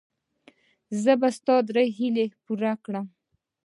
[1.01, 3.05] زه به ستا درې هیلې پوره کړم.